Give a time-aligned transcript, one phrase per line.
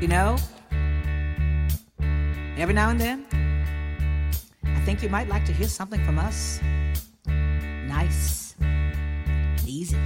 [0.00, 0.36] You know?
[2.56, 3.26] Every now and then,
[4.64, 6.60] I think you might like to hear something from us.
[7.26, 8.54] Nice.
[9.66, 9.96] Easy.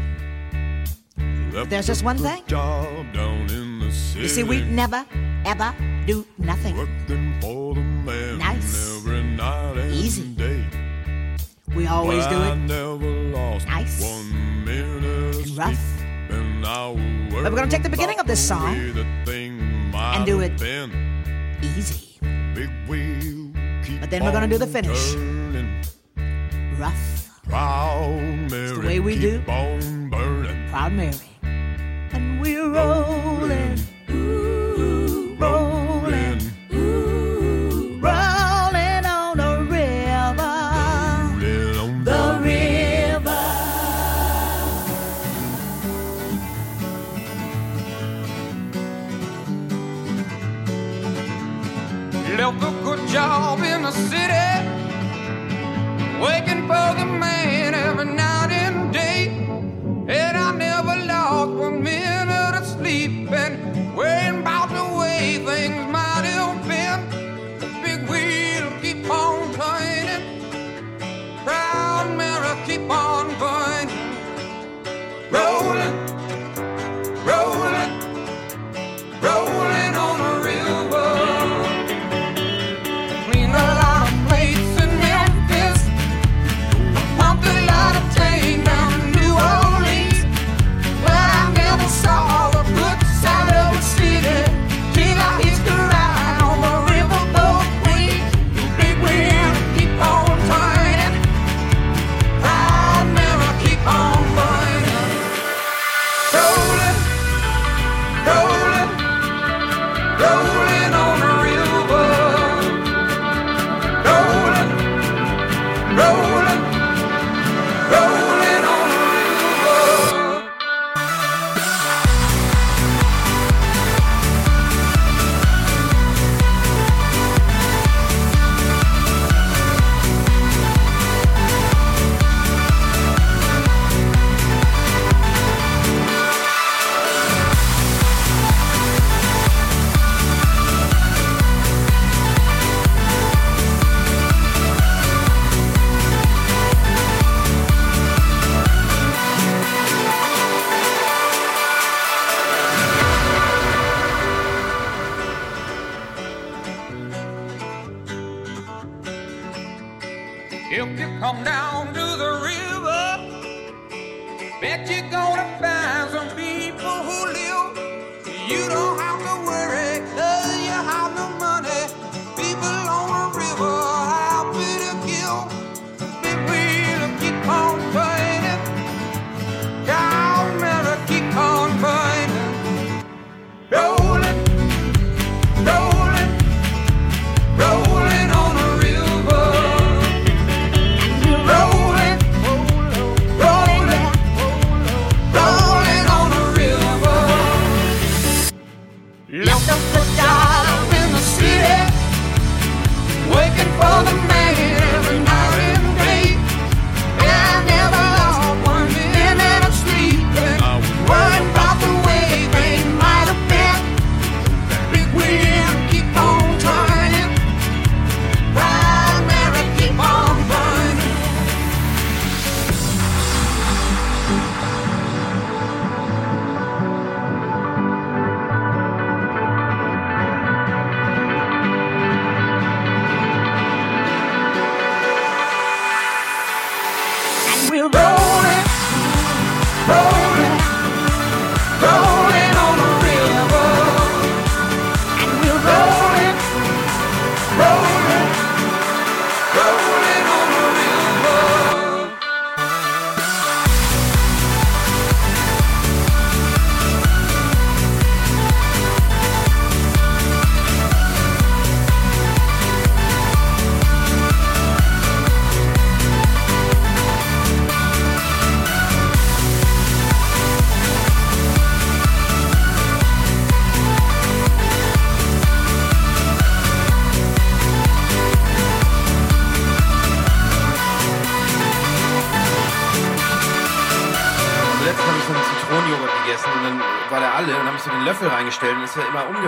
[1.52, 2.42] But there's just one thing.
[4.14, 5.04] You see, we never,
[5.44, 5.74] ever
[6.06, 6.76] do nothing.
[8.38, 9.02] nice.
[9.92, 10.34] Easy.
[11.74, 12.56] We always do it.
[13.66, 14.00] nice.
[14.02, 15.78] and rough.
[17.42, 18.74] but we're going to take the beginning of this song
[20.18, 20.52] and do it
[21.62, 22.18] easy.
[24.00, 25.14] But then we're gonna do the finish.
[26.78, 27.40] Rough.
[27.44, 29.40] Proud Mary, the way we do.
[29.40, 31.14] Proud Mary.
[31.42, 33.78] And we're rolling.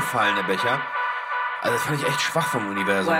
[0.00, 0.80] Ja immer umgefallen, der Becher.
[1.62, 3.14] Also das fand ich echt schwach vom Universum.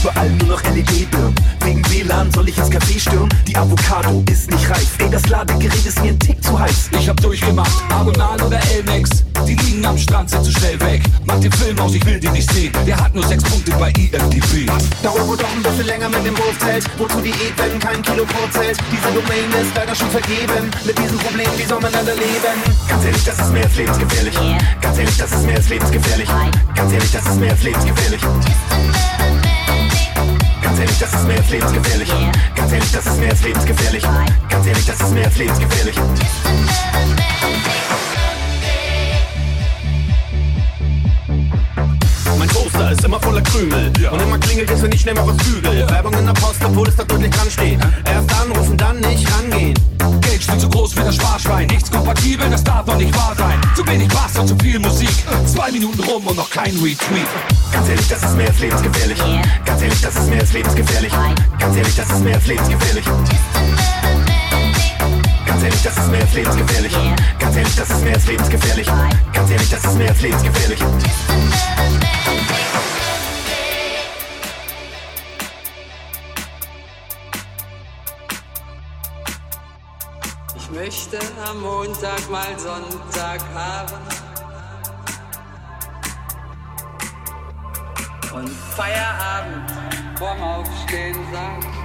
[0.00, 1.57] Überall nur noch LED-Birnen.
[1.68, 3.28] Wegen WLAN soll ich ins Café stürmen.
[3.46, 4.88] Die Avocado ist nicht reif.
[5.00, 6.88] Ey, das Ladegerät ist mir ein Tick zu heiß.
[6.98, 9.22] Ich hab durchgemacht, Aronal oder Elmex.
[9.46, 11.02] Die liegen am Strand, sind zu schnell weg.
[11.26, 12.72] Mach den Film aus, ich will den nicht sehen.
[12.86, 14.66] Der hat nur sechs Punkte bei IMDb.
[15.02, 16.84] Dauert wohl doch ein bisschen länger mit dem Wurfzelt.
[16.96, 18.78] Wozu Diät, wenn kein Kilo vorzählt?
[18.90, 20.70] Diese Domain ist leider schon vergeben.
[20.86, 22.56] Mit diesem Problem, wie soll man dann da leben?
[22.88, 24.34] Ganz ehrlich, das ist mehr als lebensgefährlich.
[24.80, 26.28] Ganz ehrlich, das ist mehr als lebensgefährlich.
[26.74, 28.22] Ganz ehrlich, das ist mehr als lebensgefährlich.
[30.68, 32.12] Ganz ehrlich, das ist mehr als lebensgefährlich.
[32.54, 34.02] Ganz ehrlich, das ist mehr als lebensgefährlich.
[34.50, 35.96] Ganz ehrlich, das ist mehr als lebensgefährlich.
[42.38, 43.92] Mein Toaster ist immer voller Krümel.
[44.10, 45.88] Und immer klingelt es, wenn ich schnell mal was bügel.
[45.88, 47.80] Werbung in der Post, obwohl es da deutlich dran steht.
[48.04, 49.74] Erst anrufen, dann nicht rangehen.
[50.20, 51.66] Geld viel zu groß für das Sparschwein.
[51.66, 53.60] Nichts kompatibel, das darf doch nicht wahr sein.
[53.74, 54.08] Zu wenig
[54.38, 55.10] und zu viel Musik.
[55.46, 57.26] Zwei Minuten rum und noch kein Retweet.
[57.72, 59.18] Ganz ehrlich, das ist mehr als lebensgefährlich.
[59.64, 61.12] Ganz ehrlich, das ist mehr als lebensgefährlich.
[61.58, 63.04] Ganz ehrlich, das ist mehr als lebensgefährlich.
[65.58, 66.96] Ganz ehrlich, das ist mehr als lebensgefährlich.
[67.40, 68.86] Ganz ehrlich, das ist mehr als lebensgefährlich.
[69.32, 70.80] Ganz ehrlich, das ist mehr als lebensgefährlich.
[80.54, 81.18] Ich möchte
[81.50, 83.96] am Montag mal Sonntag haben.
[88.32, 89.72] Und Feierabend
[90.16, 91.77] vorm Aufstehen sagen.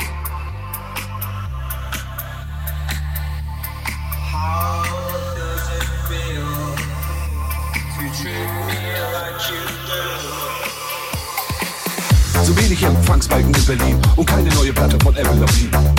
[12.44, 15.94] Zu wenig Empfangsbalken in Berlin und keine neue Platte von Avril Lavigne.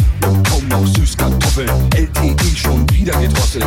[0.51, 3.65] Kaum noch Süßkartoffeln, LTE schon wieder gedrosselt.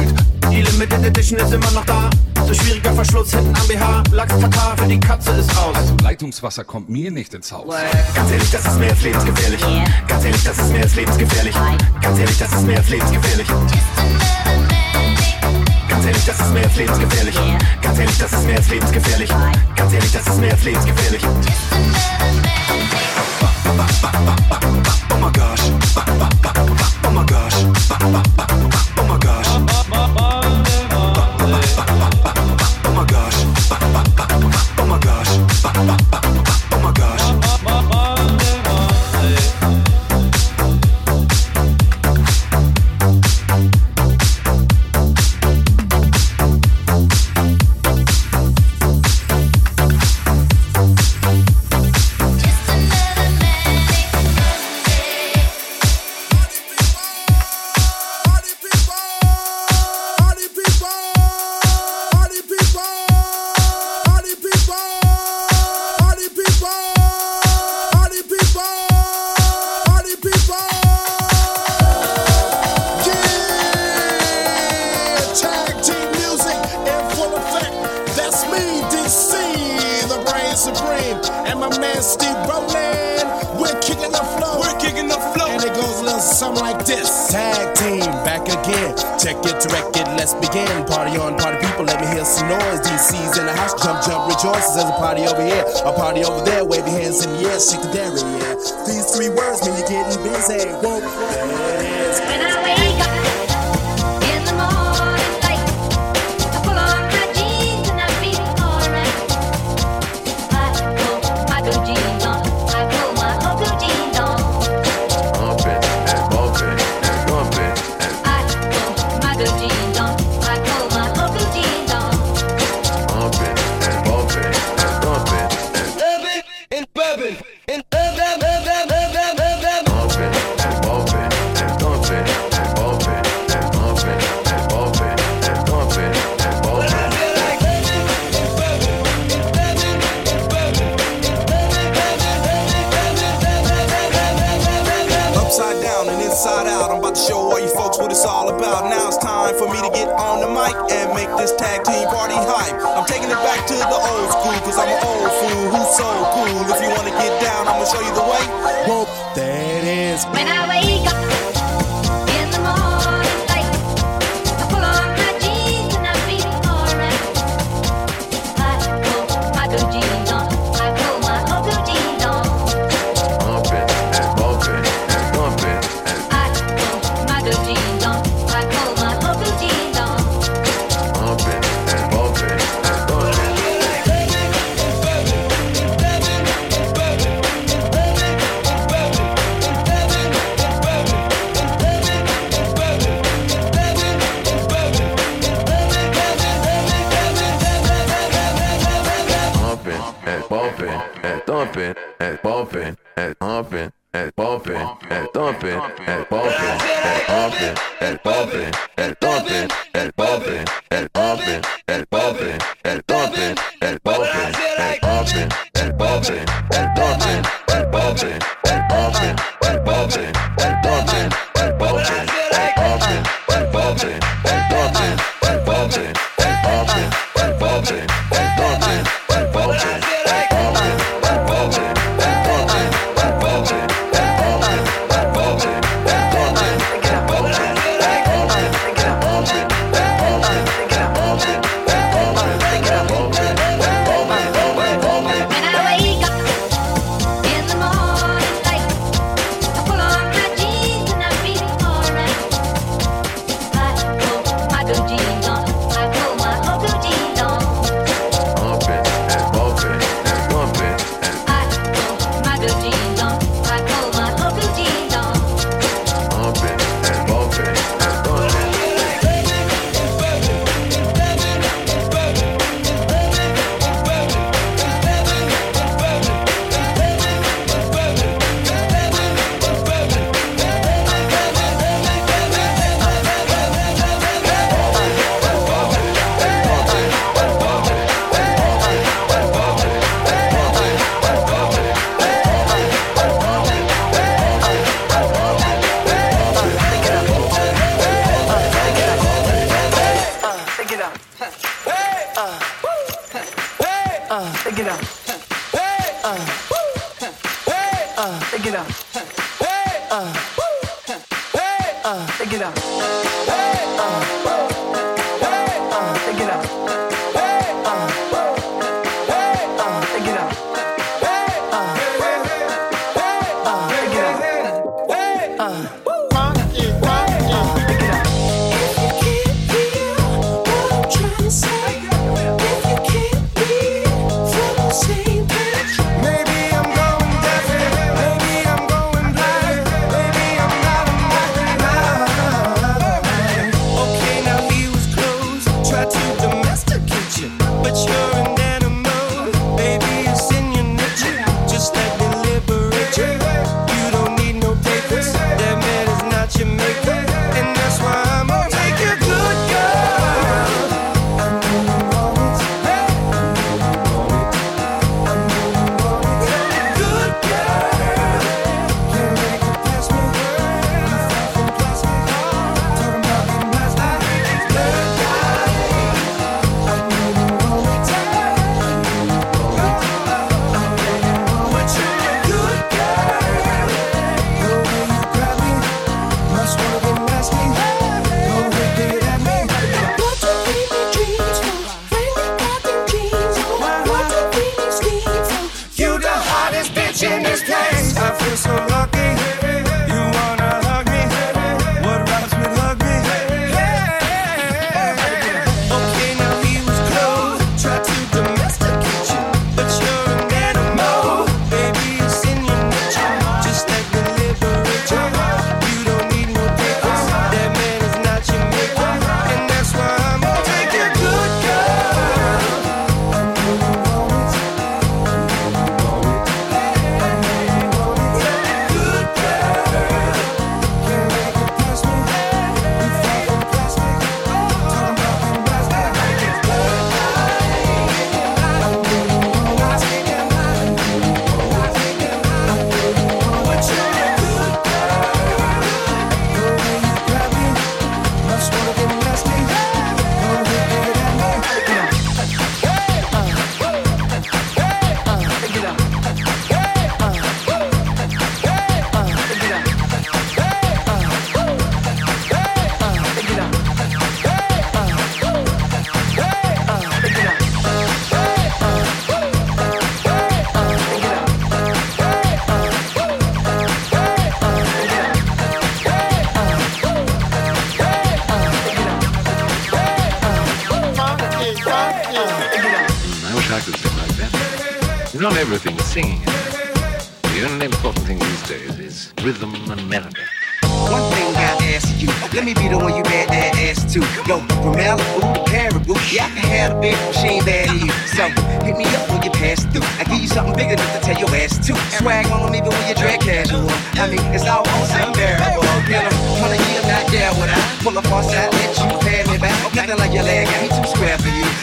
[0.51, 2.09] Die Limited Edition ist immer noch da.
[2.47, 4.03] So schwieriger Verschluss hinten am BH.
[4.13, 5.75] Lachs Tatar für die Katze ist aus.
[5.75, 7.75] Also Leitungswasser kommt mir nicht ins Haus.
[8.15, 9.61] Ganz ehrlich, das ist mehr als lebensgefährlich.
[10.07, 11.55] Ganz ehrlich, das ist mehr als lebensgefährlich.
[12.01, 13.47] Ganz ehrlich, das ist mehr als lebensgefährlich.
[15.89, 17.35] Ganz ehrlich, das ist mehr als lebensgefährlich.
[17.81, 19.29] Ganz ehrlich, das ist mehr als lebensgefährlich.
[19.75, 21.23] Ganz ehrlich, das ist mehr als lebensgefährlich.
[25.09, 25.71] Oh my gosh.
[27.03, 27.65] Oh my gosh.
[28.97, 29.47] Oh my gosh.
[29.91, 30.36] Oh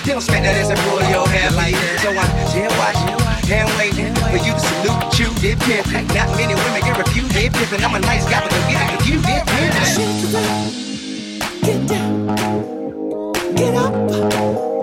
[0.04, 1.74] You don't smack that as and pull your hair like.
[2.04, 3.16] So I'm still watching,
[3.48, 5.86] hand waiting for you to salute you, did pimp.
[6.12, 8.84] Not many women get refused, did pimp, and I'm a nice guy, but don't get
[8.92, 9.80] it you did pimp.
[11.62, 12.26] Get down,
[13.56, 14.73] get up.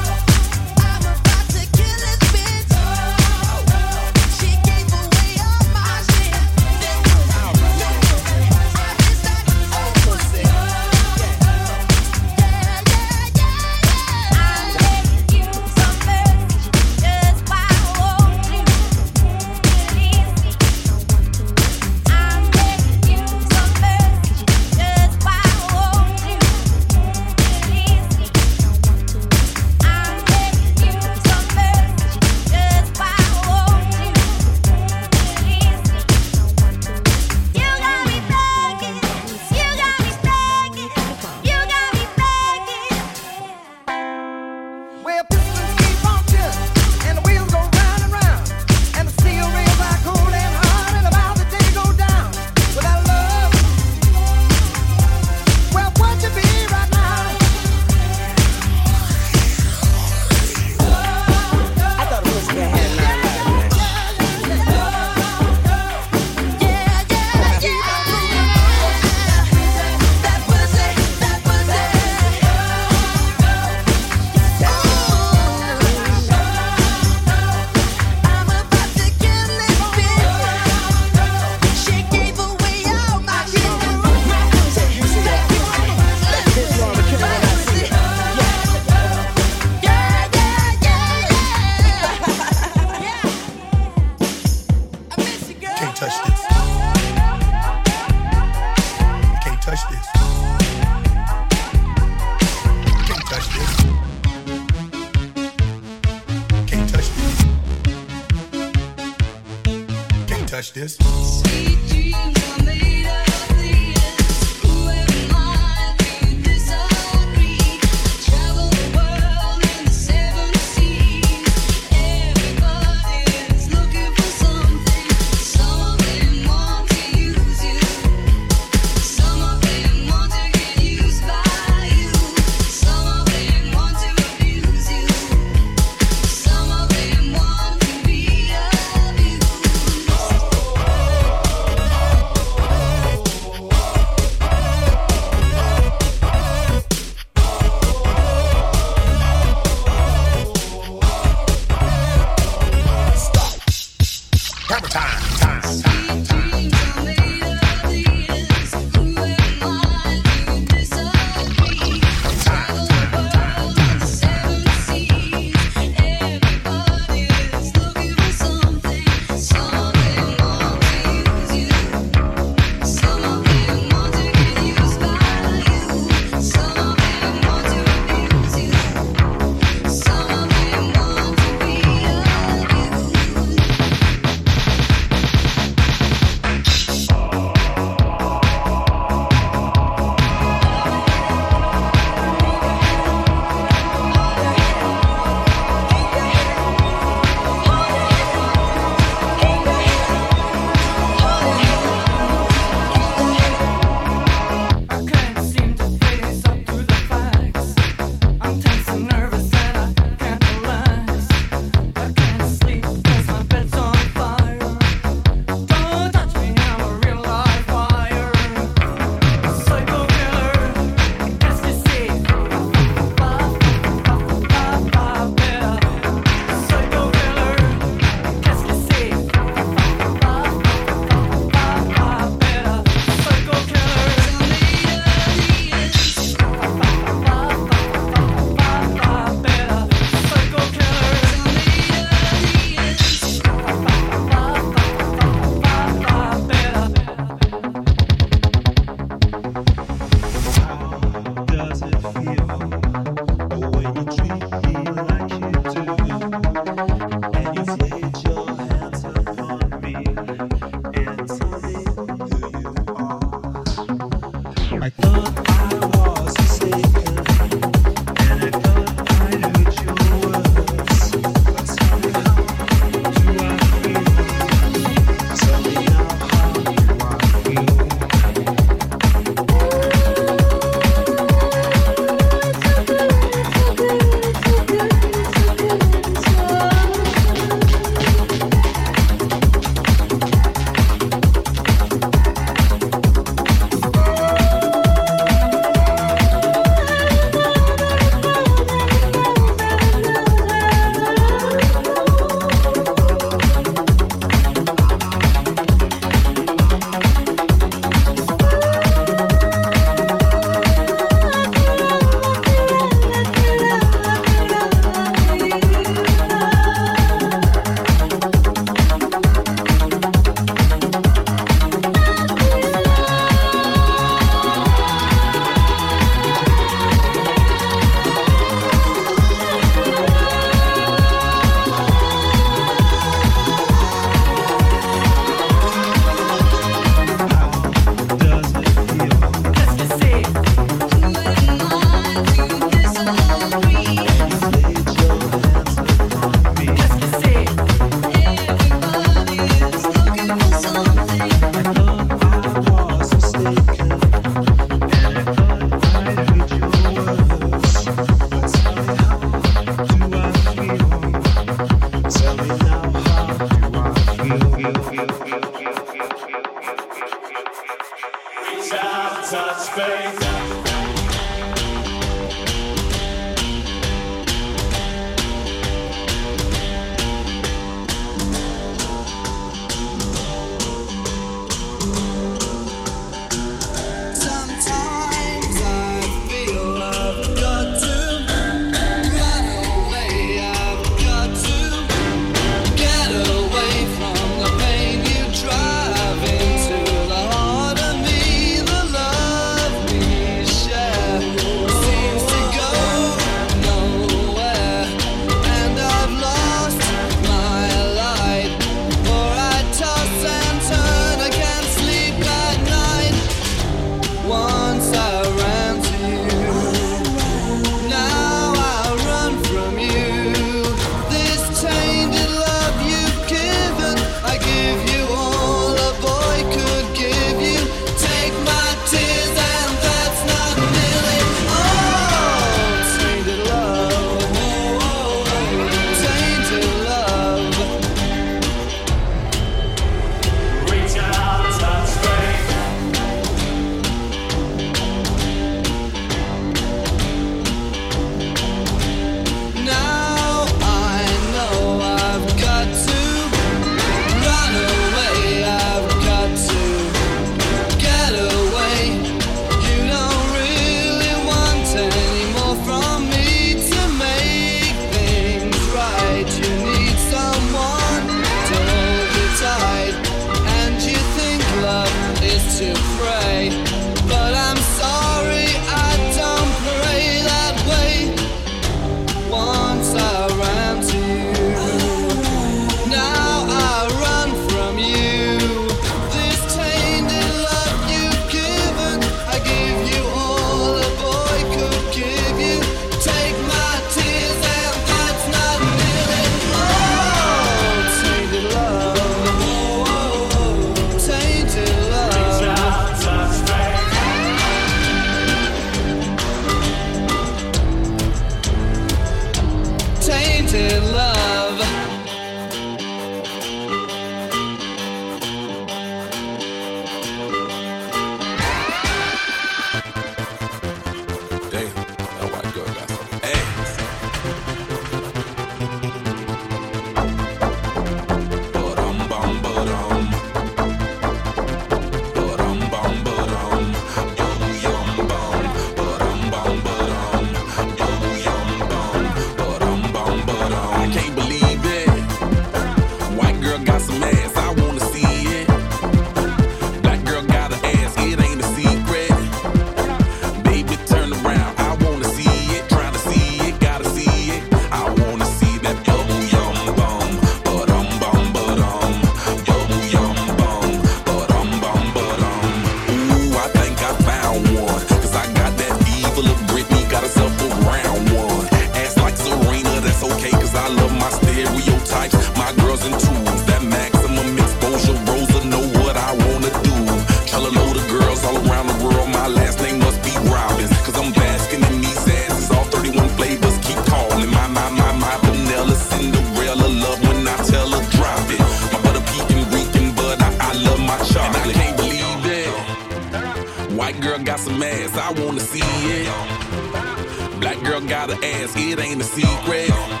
[598.11, 600.00] Ass, it ain't a secret.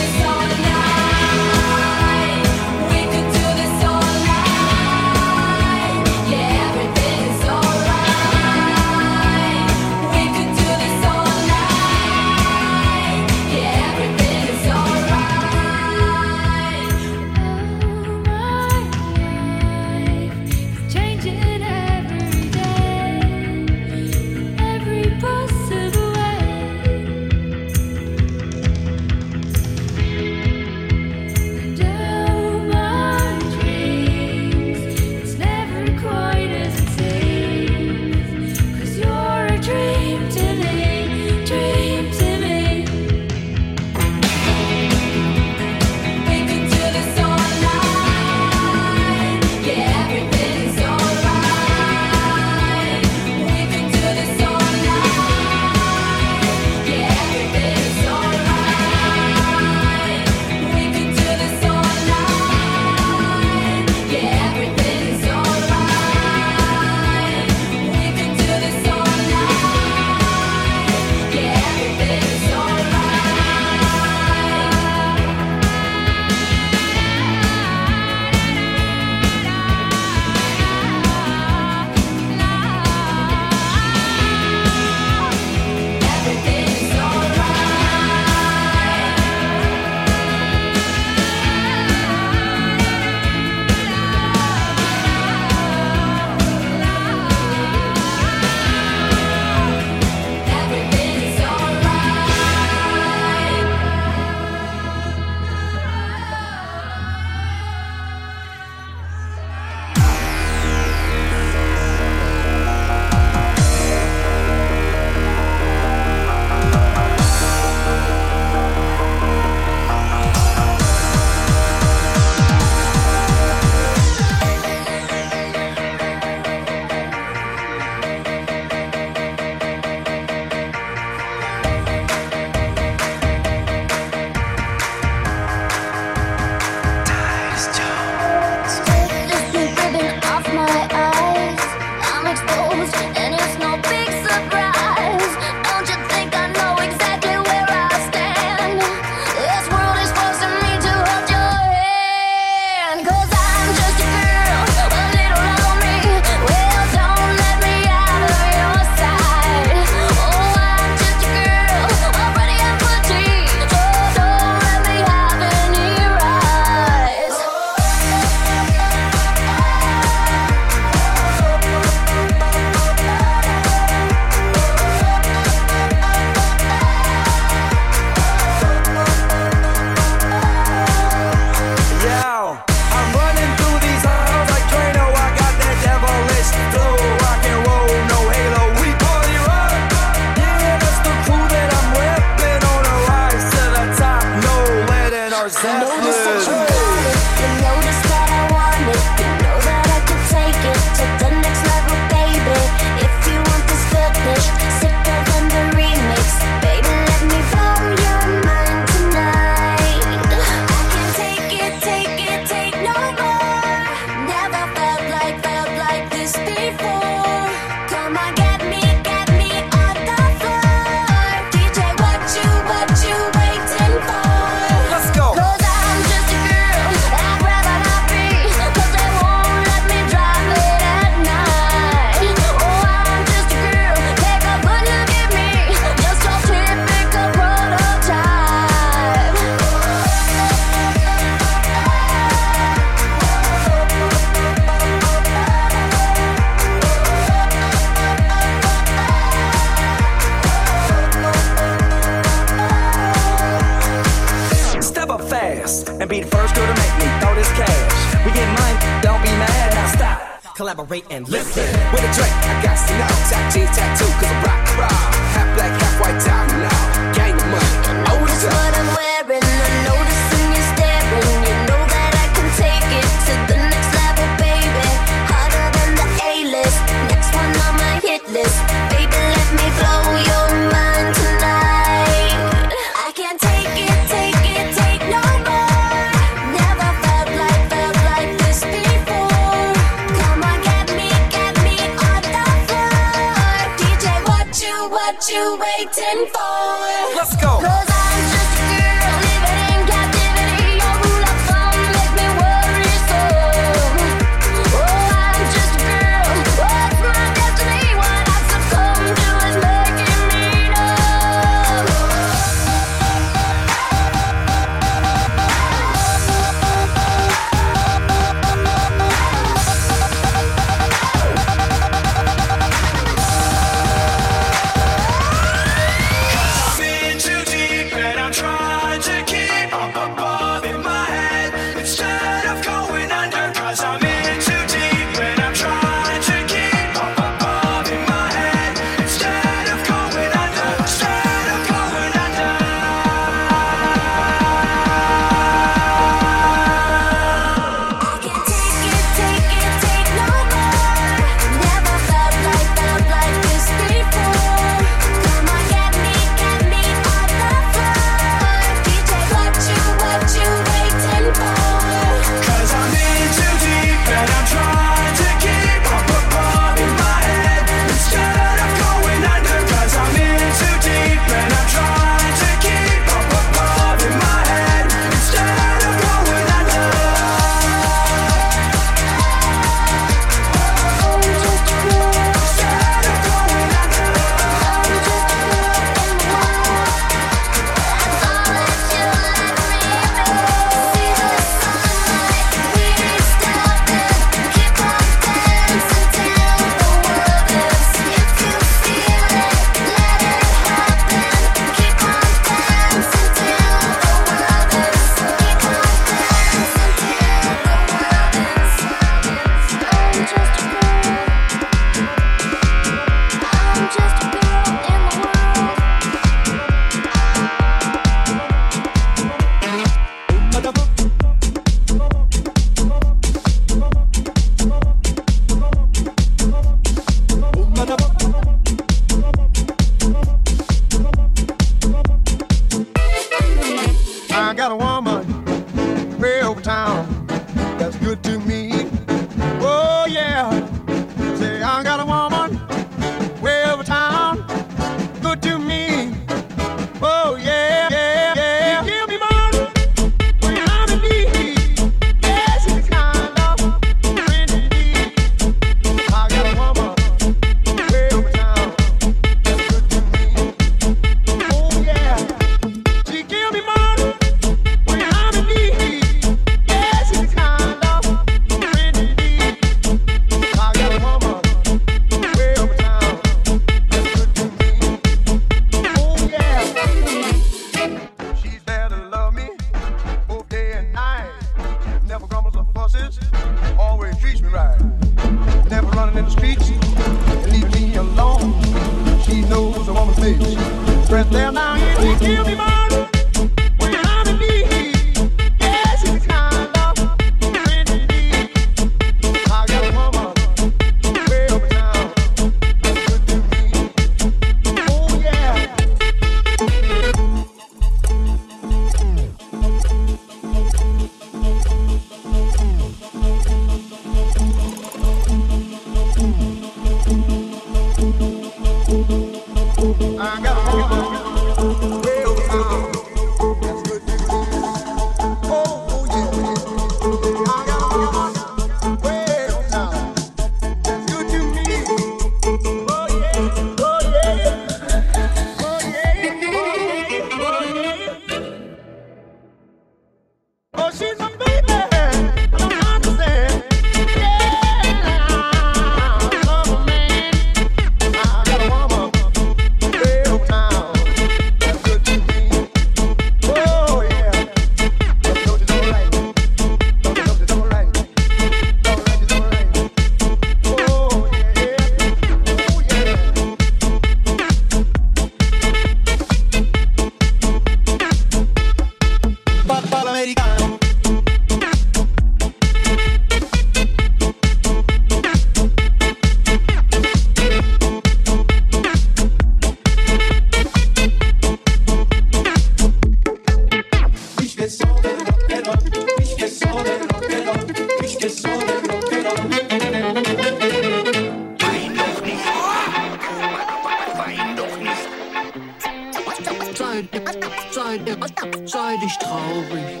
[598.96, 600.00] Sei dich traurig.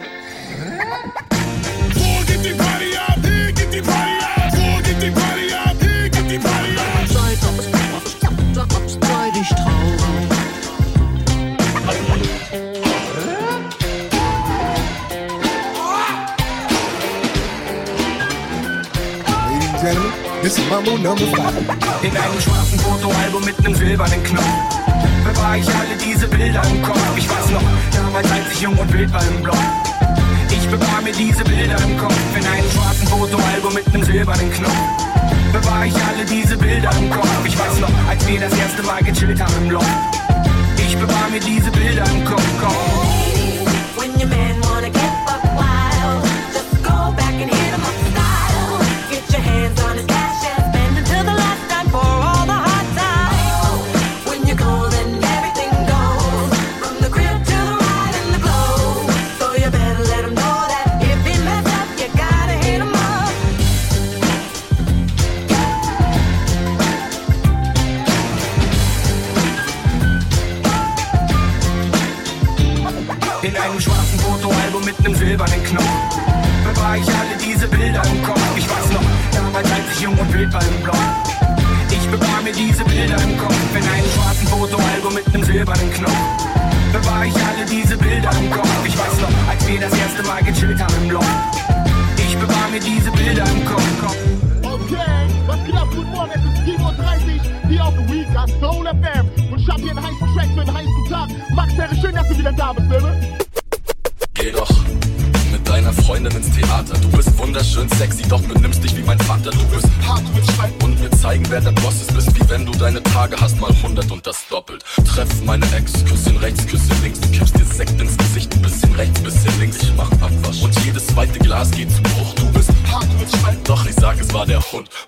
[1.94, 3.18] Wo geht die Party ab?
[3.22, 4.52] Hier geht die Party ab.
[4.52, 5.76] Wo geht die Party ab?
[5.80, 7.08] Hier geht die Party ab.
[7.08, 7.56] Sei, sei,
[9.00, 10.06] sei dich traurig.
[19.28, 21.54] Ladies and gentlemen, this is Mambo number five.
[22.02, 24.86] In einem schwarzen Fotoalbum mit nem silbernen Knopf
[25.36, 26.98] Bewahr ich alle diese Bilder im Kopf.
[27.14, 27.62] Ich weiß noch,
[27.92, 29.58] damals als ich jung und wild war im Block.
[30.50, 32.16] Ich bewahr mir diese Bilder im Kopf.
[32.34, 34.72] In einem schwarzen Fotoalbum mit nem silbernen Knopf.
[35.52, 37.28] Bewahr ich alle diese Bilder im Kopf.
[37.44, 39.86] Ich weiß noch, als wir das erste Mal gechillt haben im Loft
[40.78, 42.96] Ich bewahr mir diese Bilder im Kopf, Kopf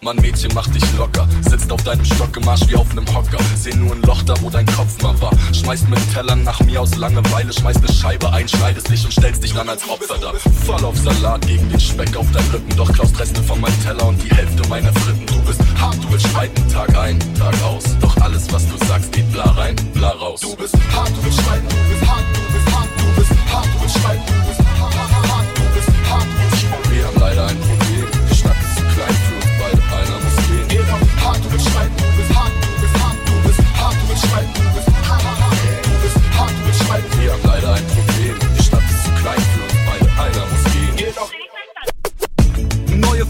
[0.01, 1.29] Mann, Mädchen, mach dich locker.
[1.43, 3.39] Sitzt auf deinem Stock im Arsch wie auf nem Hocker.
[3.57, 5.33] Seh nur ein Loch da, wo dein Kopf mal war.
[5.53, 7.53] Schmeißt mit Tellern nach mir aus Langeweile.
[7.53, 10.33] Schmeißt ne Scheibe ein, schneidest dich und stellst dich dann als Opfer da.
[10.67, 12.77] Voll auf Salat gegen den Speck auf deinem Rücken.
[12.77, 15.27] Doch klaust Reste von meinem Teller und die Hälfte meiner Fritten.
[15.27, 17.85] Du bist hart, du willst streiten, Tag ein, Tag aus.
[18.01, 20.41] Doch alles, was du sagst, geht bla rein, bla raus.
[20.41, 23.67] Du bist hart, du willst streiten, du bist hart, du bist hart, du bist hart,
[23.67, 26.91] du willst streiten, du bist hart, hart, hart, du bist hart, du willst streiten.
[26.95, 27.78] Wir haben leider ein Problem.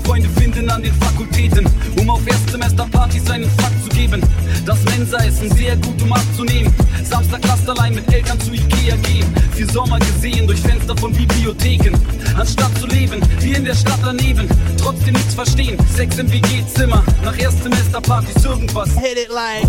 [0.08, 1.68] Freunde finden an den Fakultäten,
[2.00, 4.22] um auf Erstsemesterpartys einen Fuck zu geben.
[4.64, 6.72] Das Mensa-Essen sehr gut, um abzunehmen.
[7.04, 9.26] Samstag lasst allein mit Eltern zu Ikea gehen.
[9.52, 11.92] Vier Sommer gesehen durch Fenster von Bibliotheken.
[12.38, 14.48] Anstatt zu leben, wie in der Stadt daneben.
[14.80, 17.04] Trotzdem nichts verstehen, Sex im WG-Zimmer.
[17.22, 18.88] Nach Erstsemesterpartys irgendwas.
[18.94, 19.68] Hit it like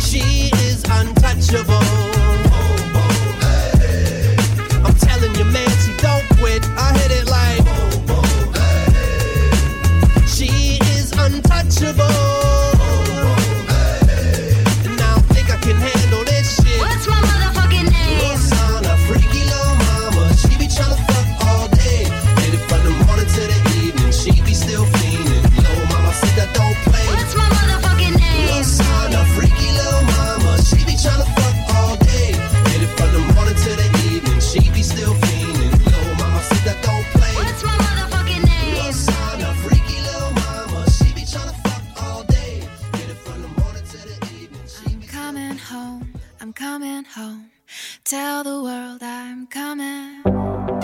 [0.00, 1.76] She is untouchable.
[4.82, 5.75] I'm telling you, man,
[6.38, 6.66] quit.
[6.76, 7.64] I hit it like
[10.28, 12.45] She is untouchable.
[48.08, 50.22] Tell the world I'm coming.
[50.22, 50.78] Well,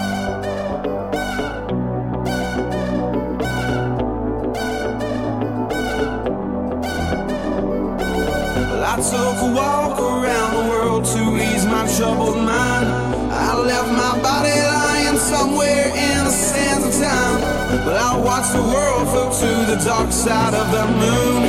[8.83, 12.89] I took a walk around the world to ease my troubled mind.
[13.31, 17.41] I left my body lying somewhere in the sands of time.
[17.85, 21.45] But I watched the world float to the dark side of the moon.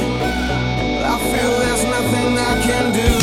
[1.01, 3.22] I feel there's nothing I can do.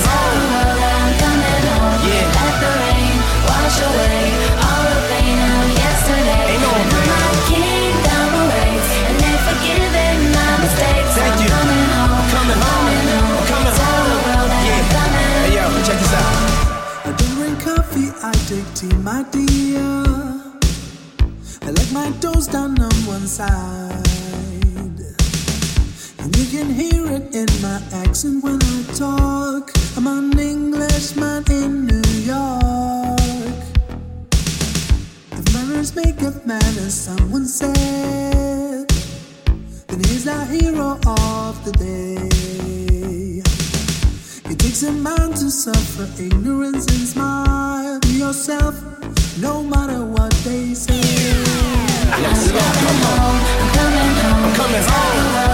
[0.00, 2.00] I'm coming home.
[2.08, 2.32] Yeah.
[2.32, 4.24] Let the rain wash away
[4.56, 6.56] all the pain of yesterday.
[6.56, 6.96] Ain't no and pain.
[6.96, 11.12] I'm not king down the waves, and they're forgiving my mistakes.
[11.12, 11.50] Thank I'm you.
[11.52, 12.08] coming home.
[12.08, 12.88] I'm coming home.
[13.36, 14.08] I'm coming home.
[14.24, 16.36] world that I'm coming Hey yo, check this out.
[17.04, 19.92] I don't drink coffee, I take tea, my dear.
[21.60, 24.11] I like my toes down on one side.
[26.52, 29.70] Can hear it in my accent when I talk.
[29.96, 33.56] I'm an Englishman in New York.
[35.32, 38.86] If manners make of manners, someone said,
[39.86, 43.40] then he's the hero of the day.
[44.52, 48.74] It takes a man to suffer ignorance and smile to yourself,
[49.40, 51.00] no matter what they say.
[52.20, 52.58] Let's go.
[52.58, 52.74] I'm
[53.72, 54.44] coming home.
[54.44, 55.51] I'm coming home.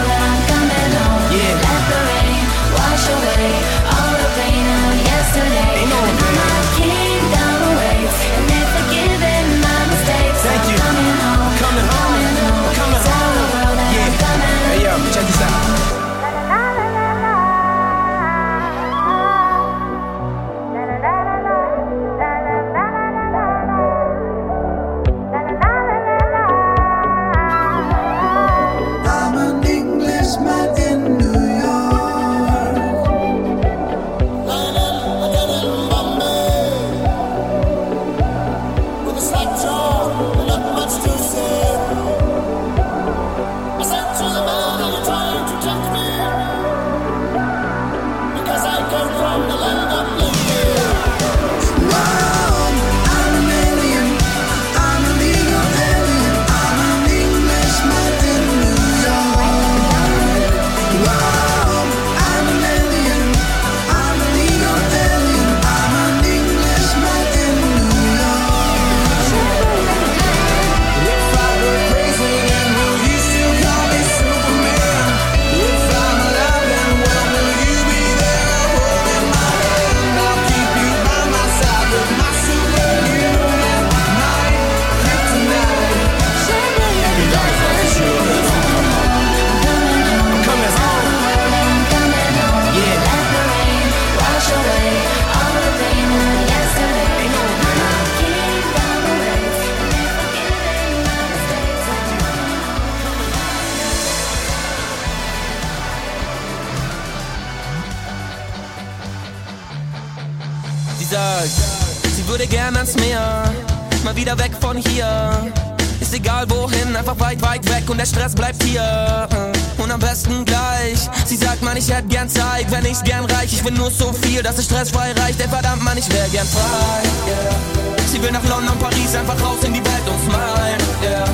[123.68, 125.40] Will nur so viel, dass es stressfrei reicht.
[125.40, 127.02] Ey, verdammt, man, ich wär gern frei.
[127.26, 128.06] Yeah.
[128.06, 130.78] Sie will nach London, Paris, einfach raus in die Welt und smile.
[131.02, 131.24] Yeah.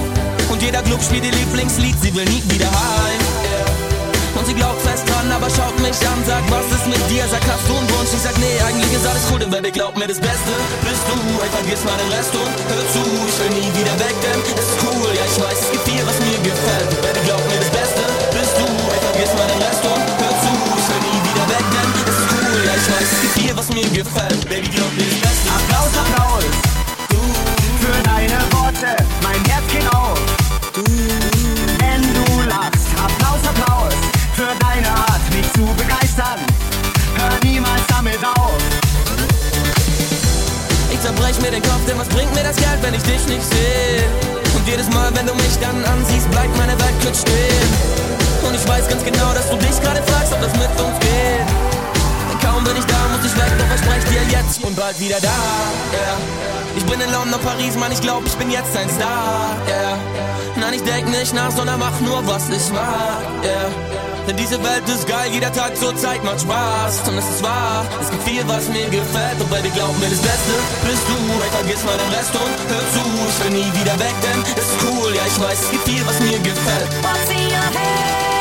[0.51, 3.21] Und jeder Club spielt ihr Lieblingslied, sie will nie wieder heim.
[3.47, 4.39] Yeah.
[4.39, 7.23] Und sie glaubt fest dran, aber schaut mich an, sagt, was ist mit dir?
[7.29, 8.11] Sagt, hast du einen Wunsch?
[8.13, 10.53] Ich sag, nee, eigentlich ist alles gut, Baby, glaub mir das Beste.
[10.83, 14.17] Bist du, ey, vergiss mal den Rest und hör zu, ich will nie wieder weg,
[14.27, 17.14] denn es ist cool, ja, ich weiß, es gibt viel, was mir gefällt.
[23.75, 24.49] Mir gefällt.
[24.49, 25.51] Baby, glaub mir das Beste.
[25.51, 26.45] Applaus, Applaus.
[27.83, 30.19] Für deine Worte, mein Herz geht auf.
[31.79, 33.95] Wenn du lachst, Applaus, Applaus.
[34.35, 36.39] Für deine Art, mich zu begeistern.
[37.19, 38.55] Hör niemals damit auf.
[40.91, 43.43] Ich zerbrech mir den Kopf, denn was bringt mir das Geld, wenn ich dich nicht
[43.43, 44.07] sehe?
[44.55, 47.69] Und jedes Mal, wenn du mich dann ansiehst, bleibt meine Welt kurz stehen.
[48.47, 51.74] Und ich weiß ganz genau, dass du dich gerade fragst, ob das mit uns geht.
[52.55, 55.35] Kaum bin ich da, muss ich weg, doch versprech dir jetzt, bin bald wieder da.
[55.91, 56.17] Yeah.
[56.77, 59.59] Ich bin in London, Paris, Mann, ich glaub, ich bin jetzt ein Star.
[59.67, 59.99] Yeah.
[60.55, 63.19] Nein, ich denk nicht nach, sondern mach nur, was ich mag.
[63.43, 63.75] Yeah.
[64.29, 67.09] Denn diese Welt ist geil, jeder Tag zur Zeit macht Spaß.
[67.09, 69.41] Und es ist wahr, es gibt viel, was mir gefällt.
[69.41, 70.55] Und Baby, glaub mir, das Beste
[70.87, 71.19] bist du.
[71.43, 73.03] Ey, vergiss mal den Rest und hör zu.
[73.03, 75.13] Ich will nie wieder weg, denn es ist cool.
[75.13, 76.89] Ja, ich weiß, es gibt viel, was mir gefällt.
[77.03, 78.34] What's in your head?